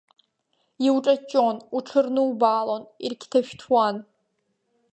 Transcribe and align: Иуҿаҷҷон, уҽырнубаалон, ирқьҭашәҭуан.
Иуҿаҷҷон, 0.87 1.55
уҽырнубаалон, 1.75 2.83
ирқьҭашәҭуан. 3.05 3.95